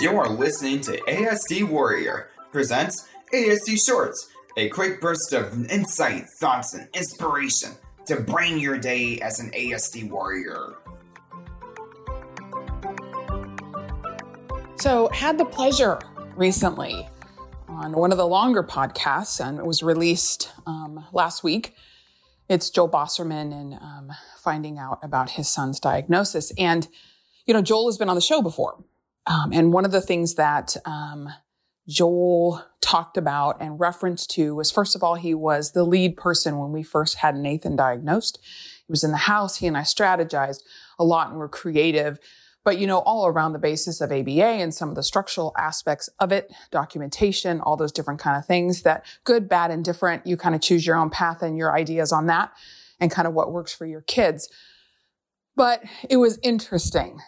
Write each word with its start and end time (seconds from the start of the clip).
You're 0.00 0.28
listening 0.28 0.80
to 0.82 0.92
ASD 1.08 1.68
Warrior 1.68 2.30
presents 2.52 3.08
ASD 3.34 3.84
Shorts, 3.84 4.28
a 4.56 4.68
quick 4.68 5.00
burst 5.00 5.32
of 5.32 5.68
insight, 5.68 6.26
thoughts, 6.38 6.72
and 6.74 6.88
inspiration 6.94 7.70
to 8.06 8.20
bring 8.20 8.60
your 8.60 8.78
day 8.78 9.18
as 9.18 9.40
an 9.40 9.50
ASD 9.50 10.08
warrior. 10.08 10.76
So, 14.76 15.08
had 15.12 15.36
the 15.36 15.44
pleasure 15.44 15.98
recently 16.36 17.08
on 17.66 17.90
one 17.90 18.12
of 18.12 18.18
the 18.18 18.26
longer 18.26 18.62
podcasts, 18.62 19.44
and 19.44 19.58
it 19.58 19.66
was 19.66 19.82
released 19.82 20.52
um, 20.64 21.06
last 21.12 21.42
week. 21.42 21.74
It's 22.48 22.70
Joel 22.70 22.88
Bosserman 22.88 23.52
and 23.52 23.74
um, 23.74 24.12
finding 24.44 24.78
out 24.78 25.00
about 25.02 25.30
his 25.30 25.48
son's 25.48 25.80
diagnosis. 25.80 26.52
And, 26.56 26.86
you 27.46 27.52
know, 27.52 27.62
Joel 27.62 27.88
has 27.88 27.98
been 27.98 28.08
on 28.08 28.14
the 28.14 28.20
show 28.20 28.40
before. 28.42 28.78
Um, 29.28 29.52
and 29.52 29.72
one 29.72 29.84
of 29.84 29.92
the 29.92 30.00
things 30.00 30.34
that 30.36 30.74
um, 30.86 31.28
Joel 31.86 32.64
talked 32.80 33.16
about 33.16 33.60
and 33.60 33.78
referenced 33.78 34.30
to 34.32 34.54
was 34.54 34.70
first 34.70 34.96
of 34.96 35.02
all, 35.02 35.14
he 35.14 35.34
was 35.34 35.72
the 35.72 35.84
lead 35.84 36.16
person 36.16 36.58
when 36.58 36.72
we 36.72 36.82
first 36.82 37.16
had 37.16 37.36
Nathan 37.36 37.76
diagnosed. 37.76 38.38
He 38.86 38.90
was 38.90 39.04
in 39.04 39.10
the 39.10 39.18
house. 39.18 39.58
He 39.58 39.66
and 39.66 39.76
I 39.76 39.82
strategized 39.82 40.62
a 40.98 41.04
lot 41.04 41.28
and 41.28 41.38
were 41.38 41.48
creative. 41.48 42.18
But, 42.64 42.78
you 42.78 42.86
know, 42.86 42.98
all 42.98 43.26
around 43.26 43.52
the 43.52 43.58
basis 43.58 44.00
of 44.00 44.12
ABA 44.12 44.44
and 44.44 44.74
some 44.74 44.88
of 44.88 44.94
the 44.94 45.02
structural 45.02 45.54
aspects 45.56 46.08
of 46.18 46.32
it, 46.32 46.52
documentation, 46.70 47.60
all 47.60 47.76
those 47.76 47.92
different 47.92 48.20
kind 48.20 48.36
of 48.36 48.44
things 48.46 48.82
that 48.82 49.06
good, 49.24 49.48
bad, 49.48 49.70
and 49.70 49.84
different, 49.84 50.26
you 50.26 50.36
kind 50.36 50.54
of 50.54 50.60
choose 50.60 50.86
your 50.86 50.96
own 50.96 51.08
path 51.08 51.42
and 51.42 51.56
your 51.56 51.74
ideas 51.74 52.12
on 52.12 52.26
that 52.26 52.52
and 53.00 53.10
kind 53.10 53.28
of 53.28 53.32
what 53.32 53.52
works 53.52 53.72
for 53.72 53.86
your 53.86 54.02
kids. 54.02 54.50
But 55.56 55.82
it 56.10 56.18
was 56.18 56.38
interesting 56.42 57.20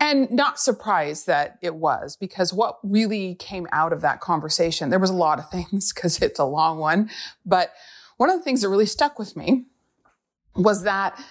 and 0.00 0.30
not 0.30 0.58
surprised 0.58 1.26
that 1.26 1.58
it 1.60 1.74
was 1.74 2.16
because 2.16 2.52
what 2.52 2.78
really 2.82 3.34
came 3.34 3.68
out 3.70 3.92
of 3.92 4.00
that 4.00 4.20
conversation, 4.20 4.88
there 4.88 4.98
was 4.98 5.10
a 5.10 5.14
lot 5.14 5.38
of 5.38 5.50
things 5.50 5.92
because 5.94 6.20
it's 6.22 6.40
a 6.40 6.44
long 6.44 6.78
one. 6.78 7.10
But 7.44 7.72
one 8.16 8.30
of 8.30 8.38
the 8.38 8.42
things 8.42 8.62
that 8.62 8.70
really 8.70 8.86
stuck 8.86 9.18
with 9.18 9.36
me 9.36 9.66
was 10.56 10.82
that 10.82 11.22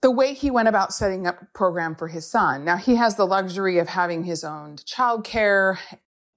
the 0.00 0.10
way 0.10 0.32
he 0.32 0.50
went 0.50 0.68
about 0.68 0.94
setting 0.94 1.26
up 1.26 1.42
a 1.42 1.46
program 1.54 1.94
for 1.94 2.08
his 2.08 2.26
son. 2.26 2.64
Now 2.64 2.76
he 2.76 2.96
has 2.96 3.16
the 3.16 3.26
luxury 3.26 3.78
of 3.78 3.90
having 3.90 4.24
his 4.24 4.42
own 4.42 4.76
childcare 4.76 5.76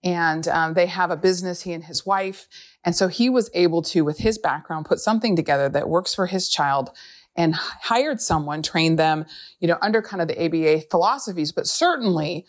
and 0.03 0.47
um, 0.49 0.73
they 0.73 0.87
have 0.87 1.11
a 1.11 1.15
business, 1.15 1.61
he 1.61 1.71
and 1.71 1.85
his 1.85 2.05
wife. 2.05 2.47
And 2.83 2.93
so 2.93 3.07
he 3.07 3.29
was 3.29 3.49
able 3.53 3.81
to, 3.83 4.01
with 4.01 4.17
his 4.17 4.37
background, 4.37 4.85
put 4.85 4.99
something 4.99 5.37
together 5.37 5.69
that 5.69 5.87
works 5.87 6.13
for 6.13 6.25
his 6.25 6.49
child 6.49 6.91
and 7.35 7.55
hired 7.55 8.21
someone, 8.21 8.61
trained 8.61 8.99
them, 8.99 9.25
you 9.59 9.67
know, 9.67 9.77
under 9.81 10.01
kind 10.01 10.21
of 10.21 10.27
the 10.27 10.45
ABA 10.45 10.87
philosophies, 10.89 11.51
but 11.51 11.67
certainly 11.67 12.45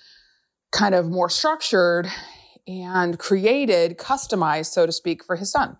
kind 0.72 0.94
of 0.94 1.10
more 1.10 1.30
structured 1.30 2.08
and 2.66 3.18
created, 3.18 3.98
customized, 3.98 4.72
so 4.72 4.86
to 4.86 4.92
speak, 4.92 5.24
for 5.24 5.36
his 5.36 5.50
son. 5.50 5.76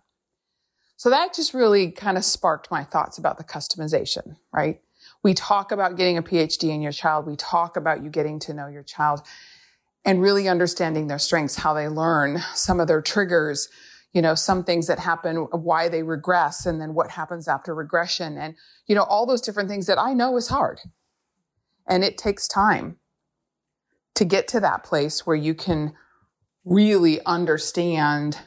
So 0.97 1.11
that 1.11 1.35
just 1.35 1.53
really 1.53 1.91
kind 1.91 2.17
of 2.17 2.25
sparked 2.25 2.71
my 2.71 2.85
thoughts 2.85 3.19
about 3.19 3.37
the 3.37 3.45
customization, 3.45 4.37
right? 4.53 4.81
We 5.23 5.35
talk 5.35 5.73
about 5.73 5.97
getting 5.97 6.17
a 6.17 6.23
PhD 6.23 6.71
in 6.71 6.83
your 6.83 6.93
child. 6.93 7.27
We 7.27 7.37
talk 7.37 7.77
about 7.77 8.03
you 8.03 8.11
getting 8.11 8.39
to 8.41 8.55
know 8.55 8.69
your 8.69 8.83
child 8.83 9.23
and 10.05 10.21
really 10.21 10.49
understanding 10.49 11.07
their 11.07 11.19
strengths, 11.19 11.57
how 11.57 11.75
they 11.75 11.89
learn, 11.89 12.41
some 12.55 12.79
of 12.79 12.87
their 12.87 13.03
triggers, 13.03 13.69
you 14.15 14.23
know, 14.23 14.35
some 14.35 14.65
things 14.65 14.87
that 14.87 15.01
happen, 15.01 15.37
why 15.37 15.89
they 15.89 16.03
regress, 16.03 16.65
and 16.65 16.81
then 16.81 16.95
what 16.95 17.11
happens 17.11 17.49
after 17.49 17.75
regression, 17.75 18.39
and, 18.39 18.55
you 18.87 18.95
know, 18.95 19.03
all 19.03 19.27
those 19.27 19.41
different 19.41 19.69
things 19.69 19.87
that 19.87 19.99
I 19.99 20.15
know 20.15 20.37
is 20.37 20.49
hard. 20.49 20.81
And 21.87 22.05
it 22.05 22.17
takes 22.17 22.49
time 22.49 22.97
to 24.15 24.25
get 24.25 24.47
to 24.49 24.61
that 24.61 24.85
place 24.85 25.27
where 25.27 25.37
you 25.37 25.53
can 25.53 25.95
really 26.65 27.21
understand 27.27 28.39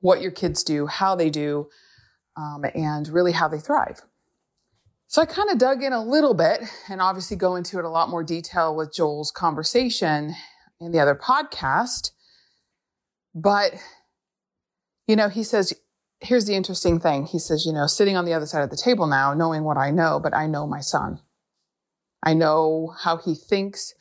what 0.00 0.22
your 0.22 0.30
kids 0.30 0.62
do, 0.62 0.86
how 0.86 1.16
they 1.16 1.28
do, 1.28 1.68
um, 2.36 2.64
and 2.74 3.08
really 3.08 3.32
how 3.32 3.48
they 3.48 3.58
thrive. 3.58 4.00
So 5.08 5.20
I 5.20 5.26
kind 5.26 5.50
of 5.50 5.58
dug 5.58 5.82
in 5.82 5.92
a 5.92 6.02
little 6.02 6.34
bit 6.34 6.60
and 6.88 7.00
obviously 7.00 7.36
go 7.36 7.56
into 7.56 7.78
it 7.78 7.84
a 7.84 7.90
lot 7.90 8.08
more 8.08 8.22
detail 8.22 8.74
with 8.74 8.94
Joel's 8.94 9.30
conversation 9.30 10.34
in 10.80 10.92
the 10.92 11.00
other 11.00 11.14
podcast. 11.14 12.12
But 13.34 13.72
you 15.06 15.16
know, 15.16 15.28
he 15.28 15.42
says, 15.42 15.74
here's 16.20 16.46
the 16.46 16.54
interesting 16.54 16.98
thing. 16.98 17.26
He 17.26 17.38
says, 17.38 17.66
you 17.66 17.72
know, 17.72 17.86
sitting 17.86 18.16
on 18.16 18.24
the 18.24 18.32
other 18.32 18.46
side 18.46 18.62
of 18.62 18.70
the 18.70 18.76
table 18.76 19.06
now, 19.06 19.34
knowing 19.34 19.64
what 19.64 19.76
I 19.76 19.90
know, 19.90 20.18
but 20.18 20.34
I 20.34 20.46
know 20.46 20.66
my 20.66 20.80
son. 20.80 21.20
I 22.22 22.34
know 22.34 22.94
how 23.02 23.18
he 23.18 23.34
thinks. 23.34 23.94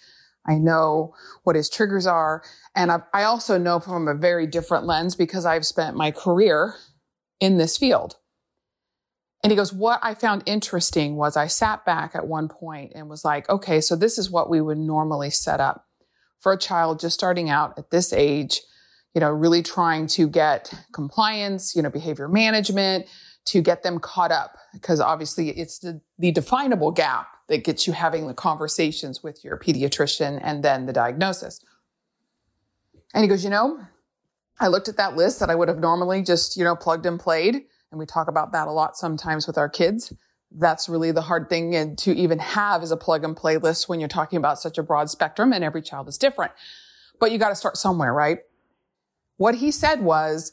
I 0.48 0.56
know 0.56 1.14
what 1.44 1.56
his 1.56 1.70
triggers 1.70 2.06
are. 2.06 2.44
And 2.76 2.92
I, 2.92 3.02
I 3.14 3.24
also 3.24 3.58
know 3.58 3.80
from 3.80 4.08
a 4.08 4.14
very 4.14 4.48
different 4.48 4.86
lens 4.86 5.16
because 5.16 5.46
I've 5.46 5.66
spent 5.66 5.96
my 5.96 6.12
career 6.12 6.76
in 7.40 7.58
this 7.58 7.78
field. 7.78 8.16
And 9.44 9.52
he 9.52 9.58
goes, 9.58 9.74
What 9.74 10.00
I 10.02 10.14
found 10.14 10.44
interesting 10.46 11.18
was 11.18 11.36
I 11.36 11.48
sat 11.48 11.86
back 11.86 12.16
at 12.16 12.28
one 12.28 12.48
point 12.48 12.94
and 12.96 13.10
was 13.10 13.26
like, 13.26 13.50
okay, 13.50 13.82
so 13.82 13.96
this 13.96 14.18
is 14.18 14.32
what 14.32 14.50
we 14.50 14.62
would 14.62 14.78
normally 14.78 15.30
set 15.30 15.60
up 15.60 15.86
for 16.40 16.54
a 16.54 16.58
child 16.58 17.00
just 17.00 17.16
starting 17.16 17.50
out 17.50 17.78
at 17.78 17.92
this 17.92 18.14
age 18.14 18.62
you 19.14 19.22
know, 19.22 19.30
really 19.30 19.62
trying 19.62 20.08
to 20.08 20.28
get 20.28 20.74
compliance, 20.92 21.76
you 21.76 21.82
know, 21.82 21.90
behavior 21.90 22.28
management 22.28 23.06
to 23.46 23.62
get 23.62 23.84
them 23.84 24.00
caught 24.00 24.32
up 24.32 24.58
because 24.74 25.00
obviously 25.00 25.50
it's 25.50 25.80
the, 25.80 26.02
the 26.18 26.32
definable 26.32 26.92
gap 26.92 27.28
that 27.50 27.64
gets 27.64 27.86
you 27.86 27.94
having 27.94 28.28
the 28.28 28.34
conversations 28.34 29.22
with 29.22 29.44
your 29.44 29.58
pediatrician 29.58 30.40
and 30.42 30.64
then 30.64 30.86
the 30.86 30.94
diagnosis. 30.94 31.60
And 33.14 33.24
he 33.24 33.28
goes, 33.28 33.44
you 33.44 33.50
know, 33.50 33.80
I 34.60 34.68
looked 34.68 34.88
at 34.88 34.98
that 34.98 35.16
list 35.16 35.40
that 35.40 35.50
I 35.50 35.56
would 35.56 35.68
have 35.68 35.80
normally 35.80 36.24
just, 36.24 36.58
you 36.58 36.64
know, 36.64 36.76
plugged 36.76 37.06
and 37.06 37.20
played. 37.20 37.56
And 37.92 38.00
we 38.00 38.06
talk 38.06 38.28
about 38.28 38.52
that 38.54 38.68
a 38.68 38.72
lot 38.72 38.98
sometimes 38.98 39.46
with 39.46 39.58
our 39.58 39.70
kids. 39.70 40.14
That's 40.52 40.88
really 40.88 41.12
the 41.12 41.22
hard 41.22 41.50
thing 41.50 41.76
and 41.76 41.98
to 42.00 42.16
even 42.16 42.40
have 42.40 42.82
is 42.82 42.92
a 42.92 42.98
plug 42.98 43.24
and 43.24 43.36
play 43.36 43.58
list 43.58 43.90
when 43.90 44.00
you're 44.00 44.10
talking 44.10 44.38
about 44.38 44.60
such 44.60 44.78
a 44.78 44.84
broad 44.84 45.10
spectrum 45.10 45.52
and 45.52 45.64
every 45.64 45.82
child 45.82 46.08
is 46.08 46.18
different. 46.18 46.54
But 47.20 47.32
you 47.32 47.38
got 47.38 47.50
to 47.50 47.56
start 47.56 47.78
somewhere, 47.78 48.14
right? 48.14 48.40
What 49.38 49.56
he 49.56 49.72
said 49.72 50.02
was, 50.02 50.52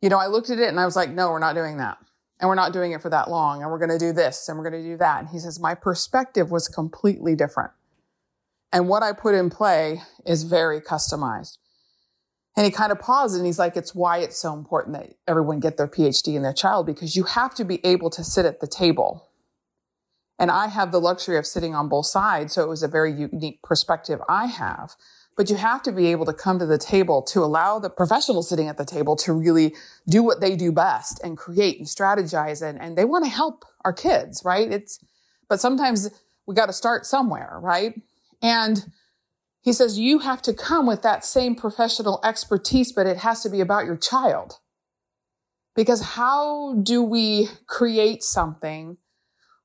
you 0.00 0.08
know, 0.08 0.18
I 0.18 0.26
looked 0.26 0.50
at 0.50 0.58
it 0.58 0.68
and 0.68 0.80
I 0.80 0.84
was 0.84 0.96
like, 0.96 1.10
no, 1.10 1.30
we're 1.30 1.38
not 1.38 1.54
doing 1.54 1.76
that. 1.78 1.98
And 2.38 2.48
we're 2.48 2.54
not 2.54 2.72
doing 2.72 2.92
it 2.92 3.02
for 3.02 3.10
that 3.10 3.30
long. 3.30 3.62
And 3.62 3.70
we're 3.70 3.78
going 3.78 3.90
to 3.90 3.98
do 3.98 4.12
this 4.12 4.48
and 4.48 4.56
we're 4.58 4.70
going 4.70 4.82
to 4.82 4.88
do 4.88 4.96
that. 4.96 5.20
And 5.20 5.28
he 5.28 5.38
says, 5.38 5.60
my 5.60 5.74
perspective 5.74 6.50
was 6.50 6.68
completely 6.68 7.34
different. 7.34 7.72
And 8.72 8.88
what 8.88 9.02
I 9.02 9.12
put 9.12 9.34
in 9.34 9.50
play 9.50 10.02
is 10.24 10.44
very 10.44 10.80
customized. 10.80 11.58
And 12.56 12.64
he 12.64 12.72
kind 12.72 12.92
of 12.92 12.98
paused 12.98 13.36
and 13.36 13.46
he's 13.46 13.58
like, 13.58 13.76
it's 13.76 13.94
why 13.94 14.18
it's 14.18 14.38
so 14.38 14.54
important 14.54 14.96
that 14.96 15.14
everyone 15.28 15.60
get 15.60 15.76
their 15.76 15.88
PhD 15.88 16.34
in 16.34 16.42
their 16.42 16.52
child 16.52 16.86
because 16.86 17.16
you 17.16 17.24
have 17.24 17.54
to 17.56 17.64
be 17.64 17.84
able 17.84 18.10
to 18.10 18.24
sit 18.24 18.44
at 18.44 18.60
the 18.60 18.66
table. 18.66 19.28
And 20.38 20.50
I 20.50 20.68
have 20.68 20.90
the 20.90 21.00
luxury 21.00 21.36
of 21.36 21.46
sitting 21.46 21.74
on 21.74 21.88
both 21.88 22.06
sides. 22.06 22.54
So 22.54 22.62
it 22.62 22.68
was 22.68 22.82
a 22.82 22.88
very 22.88 23.12
unique 23.12 23.62
perspective 23.62 24.20
I 24.28 24.46
have 24.46 24.96
but 25.40 25.48
you 25.48 25.56
have 25.56 25.82
to 25.82 25.90
be 25.90 26.08
able 26.08 26.26
to 26.26 26.34
come 26.34 26.58
to 26.58 26.66
the 26.66 26.76
table 26.76 27.22
to 27.22 27.40
allow 27.40 27.78
the 27.78 27.88
professionals 27.88 28.46
sitting 28.46 28.68
at 28.68 28.76
the 28.76 28.84
table 28.84 29.16
to 29.16 29.32
really 29.32 29.74
do 30.06 30.22
what 30.22 30.42
they 30.42 30.54
do 30.54 30.70
best 30.70 31.18
and 31.24 31.38
create 31.38 31.78
and 31.78 31.86
strategize 31.86 32.60
and, 32.60 32.78
and 32.78 32.94
they 32.94 33.06
want 33.06 33.24
to 33.24 33.30
help 33.30 33.64
our 33.82 33.92
kids, 33.94 34.42
right? 34.44 34.70
It's, 34.70 35.02
but 35.48 35.58
sometimes 35.58 36.10
we 36.46 36.54
got 36.54 36.66
to 36.66 36.74
start 36.74 37.06
somewhere, 37.06 37.58
right? 37.62 37.94
And 38.42 38.84
he 39.62 39.72
says 39.72 39.98
you 39.98 40.18
have 40.18 40.42
to 40.42 40.52
come 40.52 40.86
with 40.86 41.00
that 41.00 41.24
same 41.24 41.54
professional 41.54 42.20
expertise, 42.22 42.92
but 42.92 43.06
it 43.06 43.16
has 43.16 43.42
to 43.42 43.48
be 43.48 43.62
about 43.62 43.86
your 43.86 43.96
child. 43.96 44.58
Because 45.74 46.02
how 46.02 46.74
do 46.82 47.02
we 47.02 47.48
create 47.66 48.22
something 48.22 48.98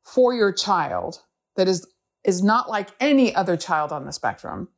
for 0.06 0.34
your 0.34 0.54
child 0.54 1.20
that 1.58 1.68
is, 1.68 1.86
is 2.24 2.42
not 2.42 2.70
like 2.70 2.92
any 3.02 3.36
other 3.36 3.58
child 3.58 3.92
on 3.92 4.06
the 4.06 4.14
spectrum? 4.14 4.70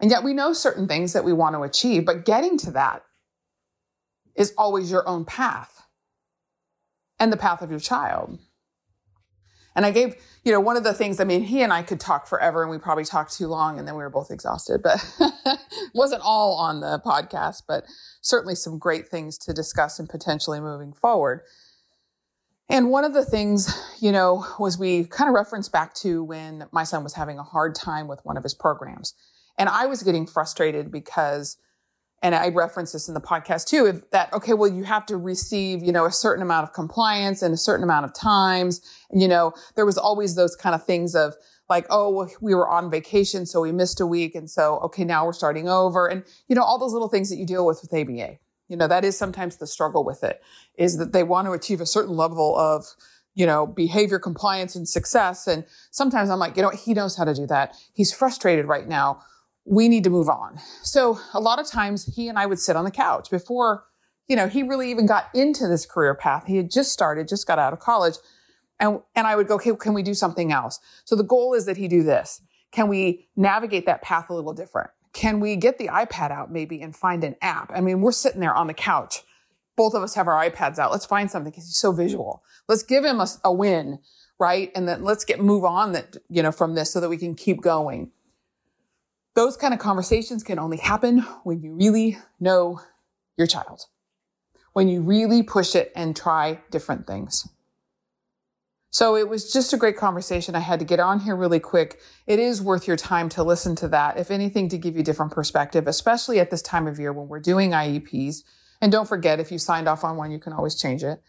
And 0.00 0.10
yet 0.10 0.22
we 0.22 0.32
know 0.32 0.52
certain 0.52 0.86
things 0.86 1.12
that 1.12 1.24
we 1.24 1.32
want 1.32 1.54
to 1.56 1.62
achieve, 1.62 2.06
but 2.06 2.24
getting 2.24 2.56
to 2.58 2.70
that 2.72 3.02
is 4.36 4.54
always 4.56 4.90
your 4.90 5.06
own 5.08 5.24
path 5.24 5.82
and 7.18 7.32
the 7.32 7.36
path 7.36 7.62
of 7.62 7.70
your 7.70 7.80
child. 7.80 8.38
And 9.74 9.86
I 9.86 9.90
gave, 9.90 10.16
you 10.44 10.52
know, 10.52 10.60
one 10.60 10.76
of 10.76 10.82
the 10.82 10.94
things, 10.94 11.20
I 11.20 11.24
mean, 11.24 11.42
he 11.42 11.62
and 11.62 11.72
I 11.72 11.82
could 11.82 12.00
talk 12.00 12.26
forever 12.26 12.62
and 12.62 12.70
we 12.70 12.78
probably 12.78 13.04
talked 13.04 13.32
too 13.32 13.46
long 13.46 13.78
and 13.78 13.86
then 13.86 13.94
we 13.94 14.02
were 14.02 14.10
both 14.10 14.30
exhausted, 14.30 14.82
but 14.82 15.04
wasn't 15.94 16.22
all 16.24 16.54
on 16.56 16.80
the 16.80 17.00
podcast, 17.04 17.62
but 17.68 17.84
certainly 18.20 18.54
some 18.54 18.78
great 18.78 19.08
things 19.08 19.38
to 19.38 19.52
discuss 19.52 19.98
and 19.98 20.08
potentially 20.08 20.60
moving 20.60 20.92
forward. 20.92 21.42
And 22.68 22.90
one 22.90 23.04
of 23.04 23.14
the 23.14 23.24
things, 23.24 23.72
you 24.00 24.12
know, 24.12 24.44
was 24.58 24.78
we 24.78 25.04
kind 25.04 25.28
of 25.28 25.34
referenced 25.34 25.72
back 25.72 25.94
to 25.94 26.22
when 26.22 26.66
my 26.70 26.84
son 26.84 27.02
was 27.02 27.14
having 27.14 27.38
a 27.38 27.44
hard 27.44 27.74
time 27.74 28.08
with 28.08 28.20
one 28.24 28.36
of 28.36 28.42
his 28.42 28.54
programs. 28.54 29.14
And 29.58 29.68
I 29.68 29.86
was 29.86 30.02
getting 30.02 30.26
frustrated 30.26 30.90
because, 30.90 31.58
and 32.22 32.34
I 32.34 32.48
reference 32.48 32.92
this 32.92 33.08
in 33.08 33.14
the 33.14 33.20
podcast 33.20 33.66
too, 33.66 34.02
that, 34.12 34.32
okay, 34.32 34.54
well, 34.54 34.70
you 34.70 34.84
have 34.84 35.04
to 35.06 35.16
receive, 35.16 35.82
you 35.82 35.92
know, 35.92 36.04
a 36.04 36.12
certain 36.12 36.42
amount 36.42 36.64
of 36.64 36.72
compliance 36.72 37.42
and 37.42 37.52
a 37.52 37.58
certain 37.58 37.84
amount 37.84 38.04
of 38.04 38.14
times. 38.14 38.80
And, 39.10 39.20
you 39.20 39.28
know, 39.28 39.52
there 39.76 39.84
was 39.84 39.98
always 39.98 40.34
those 40.36 40.56
kind 40.56 40.74
of 40.74 40.84
things 40.84 41.14
of 41.14 41.34
like, 41.68 41.86
oh, 41.90 42.28
we 42.40 42.54
were 42.54 42.68
on 42.68 42.90
vacation, 42.90 43.44
so 43.44 43.60
we 43.60 43.72
missed 43.72 44.00
a 44.00 44.06
week. 44.06 44.34
And 44.34 44.48
so, 44.48 44.78
okay, 44.78 45.04
now 45.04 45.26
we're 45.26 45.32
starting 45.32 45.68
over. 45.68 46.06
And, 46.06 46.24
you 46.48 46.56
know, 46.56 46.62
all 46.62 46.78
those 46.78 46.92
little 46.92 47.08
things 47.08 47.28
that 47.30 47.36
you 47.36 47.44
deal 47.44 47.66
with 47.66 47.80
with 47.82 47.92
ABA. 47.92 48.38
You 48.68 48.76
know, 48.76 48.86
that 48.86 49.04
is 49.04 49.16
sometimes 49.16 49.56
the 49.56 49.66
struggle 49.66 50.04
with 50.04 50.22
it 50.22 50.42
is 50.76 50.98
that 50.98 51.12
they 51.12 51.22
want 51.22 51.46
to 51.46 51.52
achieve 51.52 51.80
a 51.80 51.86
certain 51.86 52.16
level 52.16 52.56
of, 52.56 52.86
you 53.34 53.46
know, 53.46 53.66
behavior 53.66 54.18
compliance 54.18 54.76
and 54.76 54.88
success. 54.88 55.46
And 55.46 55.64
sometimes 55.90 56.30
I'm 56.30 56.38
like, 56.38 56.56
you 56.56 56.62
know 56.62 56.68
what? 56.68 56.78
He 56.78 56.94
knows 56.94 57.16
how 57.16 57.24
to 57.24 57.34
do 57.34 57.46
that. 57.46 57.74
He's 57.92 58.12
frustrated 58.12 58.66
right 58.66 58.86
now. 58.86 59.22
We 59.70 59.88
need 59.88 60.04
to 60.04 60.10
move 60.10 60.28
on. 60.28 60.58
So 60.82 61.20
a 61.34 61.40
lot 61.40 61.60
of 61.60 61.66
times 61.66 62.06
he 62.14 62.28
and 62.28 62.38
I 62.38 62.46
would 62.46 62.58
sit 62.58 62.74
on 62.74 62.84
the 62.84 62.90
couch 62.90 63.30
before, 63.30 63.84
you 64.26 64.34
know, 64.34 64.48
he 64.48 64.62
really 64.62 64.90
even 64.90 65.06
got 65.06 65.26
into 65.34 65.68
this 65.68 65.84
career 65.84 66.14
path. 66.14 66.46
He 66.46 66.56
had 66.56 66.70
just 66.70 66.90
started, 66.92 67.28
just 67.28 67.46
got 67.46 67.58
out 67.58 67.72
of 67.72 67.78
college. 67.78 68.14
And, 68.80 69.00
and 69.14 69.26
I 69.26 69.36
would 69.36 69.46
go, 69.46 69.56
okay, 69.56 69.74
can 69.76 69.92
we 69.92 70.02
do 70.02 70.14
something 70.14 70.52
else? 70.52 70.80
So 71.04 71.16
the 71.16 71.22
goal 71.22 71.52
is 71.54 71.66
that 71.66 71.76
he 71.76 71.88
do 71.88 72.02
this. 72.02 72.40
Can 72.72 72.88
we 72.88 73.28
navigate 73.36 73.86
that 73.86 74.02
path 74.02 74.30
a 74.30 74.34
little 74.34 74.52
different? 74.52 74.90
Can 75.12 75.40
we 75.40 75.56
get 75.56 75.78
the 75.78 75.88
iPad 75.88 76.30
out 76.30 76.52
maybe 76.52 76.80
and 76.80 76.94
find 76.94 77.24
an 77.24 77.36
app? 77.42 77.70
I 77.74 77.80
mean, 77.80 78.00
we're 78.00 78.12
sitting 78.12 78.40
there 78.40 78.54
on 78.54 78.68
the 78.68 78.74
couch. 78.74 79.22
Both 79.76 79.94
of 79.94 80.02
us 80.02 80.14
have 80.14 80.28
our 80.28 80.48
iPads 80.48 80.78
out. 80.78 80.92
Let's 80.92 81.06
find 81.06 81.30
something 81.30 81.50
because 81.50 81.64
he's 81.64 81.78
so 81.78 81.92
visual. 81.92 82.42
Let's 82.68 82.82
give 82.82 83.04
him 83.04 83.20
a, 83.20 83.26
a 83.44 83.52
win, 83.52 83.98
right? 84.38 84.70
And 84.74 84.88
then 84.88 85.02
let's 85.02 85.24
get 85.24 85.40
move 85.40 85.64
on 85.64 85.92
that, 85.92 86.16
you 86.28 86.42
know, 86.42 86.52
from 86.52 86.74
this 86.74 86.92
so 86.92 87.00
that 87.00 87.08
we 87.08 87.16
can 87.16 87.34
keep 87.34 87.60
going. 87.62 88.12
Those 89.38 89.56
kind 89.56 89.72
of 89.72 89.78
conversations 89.78 90.42
can 90.42 90.58
only 90.58 90.78
happen 90.78 91.20
when 91.44 91.62
you 91.62 91.72
really 91.72 92.18
know 92.40 92.80
your 93.36 93.46
child, 93.46 93.82
when 94.72 94.88
you 94.88 95.00
really 95.00 95.44
push 95.44 95.76
it 95.76 95.92
and 95.94 96.16
try 96.16 96.60
different 96.72 97.06
things. 97.06 97.48
So 98.90 99.14
it 99.14 99.28
was 99.28 99.52
just 99.52 99.72
a 99.72 99.76
great 99.76 99.96
conversation. 99.96 100.56
I 100.56 100.58
had 100.58 100.80
to 100.80 100.84
get 100.84 100.98
on 100.98 101.20
here 101.20 101.36
really 101.36 101.60
quick. 101.60 102.00
It 102.26 102.40
is 102.40 102.60
worth 102.60 102.88
your 102.88 102.96
time 102.96 103.28
to 103.28 103.44
listen 103.44 103.76
to 103.76 103.86
that, 103.86 104.18
if 104.18 104.32
anything, 104.32 104.68
to 104.70 104.76
give 104.76 104.96
you 104.96 105.04
different 105.04 105.30
perspective, 105.30 105.86
especially 105.86 106.40
at 106.40 106.50
this 106.50 106.60
time 106.60 106.88
of 106.88 106.98
year 106.98 107.12
when 107.12 107.28
we're 107.28 107.38
doing 107.38 107.70
IEPs. 107.70 108.42
And 108.80 108.90
don't 108.90 109.06
forget, 109.06 109.38
if 109.38 109.52
you 109.52 109.58
signed 109.58 109.86
off 109.86 110.02
on 110.02 110.16
one, 110.16 110.32
you 110.32 110.40
can 110.40 110.52
always 110.52 110.74
change 110.74 111.04
it. 111.04 111.22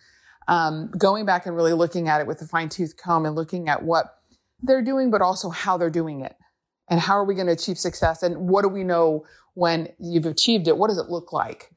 Um, 0.47 0.89
going 0.97 1.27
back 1.27 1.45
and 1.45 1.55
really 1.55 1.73
looking 1.73 2.07
at 2.07 2.21
it 2.21 2.25
with 2.25 2.41
a 2.41 2.47
fine 2.47 2.69
tooth 2.69 2.97
comb 2.97 3.27
and 3.27 3.35
looking 3.35 3.69
at 3.69 3.83
what 3.83 4.15
they're 4.63 4.81
doing, 4.81 5.11
but 5.11 5.21
also 5.21 5.51
how 5.51 5.77
they're 5.77 5.91
doing 5.91 6.21
it. 6.21 6.35
And 6.89 6.99
how 6.99 7.13
are 7.13 7.23
we 7.23 7.35
going 7.35 7.47
to 7.47 7.53
achieve 7.53 7.77
success? 7.77 8.23
And 8.23 8.49
what 8.49 8.63
do 8.63 8.67
we 8.67 8.83
know 8.83 9.25
when 9.53 9.89
you've 9.99 10.25
achieved 10.25 10.67
it? 10.67 10.77
What 10.77 10.87
does 10.87 10.97
it 10.97 11.09
look 11.09 11.31
like? 11.31 11.71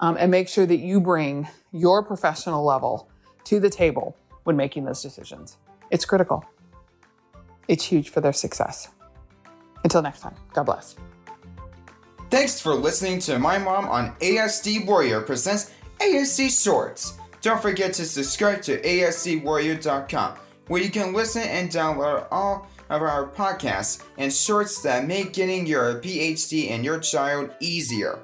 Um, 0.00 0.16
and 0.18 0.30
make 0.30 0.48
sure 0.48 0.66
that 0.66 0.78
you 0.78 1.00
bring 1.00 1.48
your 1.72 2.02
professional 2.02 2.64
level 2.64 3.08
to 3.44 3.60
the 3.60 3.70
table 3.70 4.16
when 4.44 4.56
making 4.56 4.84
those 4.84 5.02
decisions. 5.02 5.56
It's 5.90 6.04
critical. 6.04 6.44
It's 7.66 7.84
huge 7.84 8.08
for 8.08 8.20
their 8.20 8.32
success. 8.32 8.88
Until 9.84 10.02
next 10.02 10.20
time, 10.20 10.34
God 10.52 10.64
bless. 10.64 10.96
Thanks 12.30 12.60
for 12.60 12.74
listening 12.74 13.20
to 13.20 13.38
my 13.38 13.58
mom 13.58 13.88
on 13.88 14.14
ASD 14.16 14.86
Warrior 14.86 15.20
presents 15.22 15.72
ASD 16.00 16.62
Shorts. 16.62 17.14
Don't 17.40 17.60
forget 17.60 17.92
to 17.94 18.04
subscribe 18.04 18.62
to 18.62 18.80
ASDWarrior.com, 18.82 20.34
where 20.66 20.82
you 20.82 20.90
can 20.90 21.12
listen 21.12 21.42
and 21.42 21.70
download 21.70 22.26
all 22.30 22.68
of 22.88 23.02
our 23.02 23.26
podcasts 23.26 24.02
and 24.16 24.32
shorts 24.32 24.82
that 24.82 25.06
make 25.06 25.32
getting 25.32 25.66
your 25.66 26.00
PhD 26.00 26.70
and 26.70 26.84
your 26.84 26.98
child 26.98 27.50
easier. 27.60 28.18